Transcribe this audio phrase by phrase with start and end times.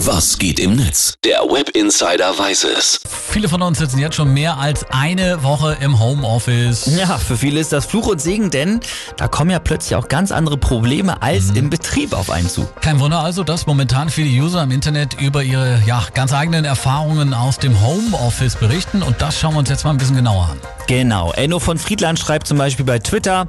[0.00, 1.14] Was geht im Netz?
[1.24, 3.00] Der Web Insider weiß es.
[3.30, 6.84] Viele von uns sitzen jetzt schon mehr als eine Woche im Homeoffice.
[6.98, 8.80] Ja, für viele ist das Fluch und Segen, denn
[9.16, 12.68] da kommen ja plötzlich auch ganz andere Probleme als im Betrieb auf einen zu.
[12.82, 17.32] Kein Wunder also, dass momentan viele User im Internet über ihre ja, ganz eigenen Erfahrungen
[17.32, 20.58] aus dem Homeoffice berichten und das schauen wir uns jetzt mal ein bisschen genauer an.
[20.88, 23.48] Genau, Enno von Friedland schreibt zum Beispiel bei Twitter,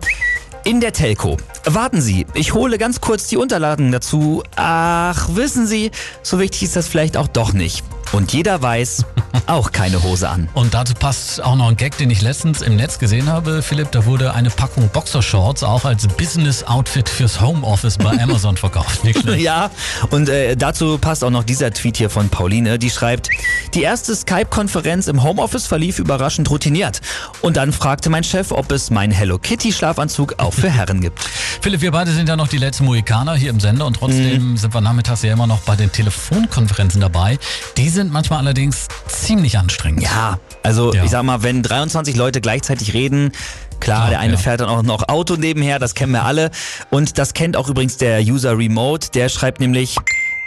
[0.68, 1.38] in der Telco.
[1.64, 4.44] Warten Sie, ich hole ganz kurz die Unterlagen dazu.
[4.58, 5.92] Ach, wissen Sie,
[6.24, 7.86] so wichtig ist das vielleicht auch doch nicht.
[8.12, 9.06] Und jeder weiß,
[9.48, 10.50] auch keine Hose an.
[10.54, 13.92] Und dazu passt auch noch ein Gag, den ich letztens im Netz gesehen habe, Philipp.
[13.92, 19.04] Da wurde eine Packung Boxershorts auch als Business-Outfit fürs Homeoffice bei Amazon verkauft.
[19.04, 19.42] Nicht schlecht.
[19.42, 19.70] Ja,
[20.10, 23.30] und äh, dazu passt auch noch dieser Tweet hier von Pauline, die schreibt,
[23.74, 27.02] die erste Skype-Konferenz im Homeoffice verlief überraschend routiniert.
[27.42, 31.20] Und dann fragte mein Chef, ob es meinen Hello Kitty-Schlafanzug auch für Herren gibt.
[31.68, 34.74] Philipp, wir beide sind ja noch die letzten Mohikaner hier im Sender und trotzdem sind
[34.74, 37.38] wir nachmittags ja immer noch bei den Telefonkonferenzen dabei.
[37.76, 40.02] Die sind manchmal allerdings ziemlich anstrengend.
[40.02, 41.04] Ja, also Ja.
[41.04, 43.34] ich sag mal, wenn 23 Leute gleichzeitig reden,
[43.82, 44.40] klar, Klar, der eine ja.
[44.40, 46.52] fährt dann auch noch Auto nebenher, das kennen wir alle.
[46.90, 49.98] Und das kennt auch übrigens der User Remote, der schreibt nämlich,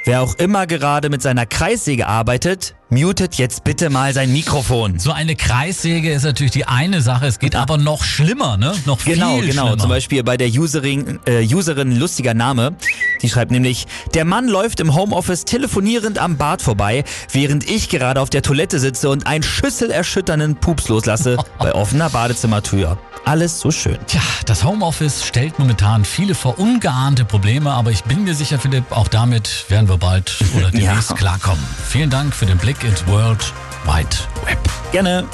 [0.05, 4.99] wer auch immer gerade mit seiner Kreissäge arbeitet, mutet jetzt bitte mal sein Mikrofon.
[4.99, 8.73] So eine Kreissäge ist natürlich die eine Sache, es geht aber noch schlimmer, ne?
[8.87, 9.67] Noch Genau, viel genau.
[9.67, 9.79] schlimmer.
[9.79, 12.75] Zum Beispiel bei der Userin, äh, Userin lustiger Name.
[13.23, 18.21] Die schreibt nämlich, der Mann läuft im Homeoffice telefonierend am Bad vorbei, während ich gerade
[18.21, 22.99] auf der Toilette sitze und einen schüsselerschütternden Pups loslasse bei offener Badezimmertür.
[23.31, 23.97] Alles so schön.
[24.09, 28.91] Tja, das Homeoffice stellt momentan viele vor ungeahnte Probleme, aber ich bin mir sicher, Philipp,
[28.91, 31.15] auch damit werden wir bald oder demnächst Ja.
[31.15, 31.65] klarkommen.
[31.89, 33.53] Vielen Dank für den Blick ins World
[33.85, 34.59] Wide Web.
[34.91, 35.29] Gerne.